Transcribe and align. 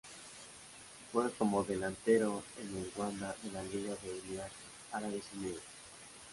Juega 1.13 1.29
como 1.29 1.63
delantero 1.63 2.41
en 2.59 2.75
el 2.75 2.85
Al-Wahda 2.85 3.35
de 3.43 3.51
la 3.51 3.61
Liga 3.65 3.93
de 4.01 4.17
Emiratos 4.17 4.51
Árabes 4.91 5.25
Unidos. 5.37 5.61